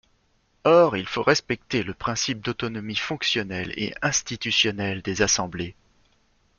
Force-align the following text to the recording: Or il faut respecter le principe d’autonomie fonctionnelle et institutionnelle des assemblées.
Or 0.65 0.97
il 0.97 1.05
faut 1.07 1.21
respecter 1.21 1.83
le 1.83 1.93
principe 1.93 2.41
d’autonomie 2.41 2.95
fonctionnelle 2.95 3.71
et 3.77 3.93
institutionnelle 4.01 5.03
des 5.03 5.21
assemblées. 5.21 5.75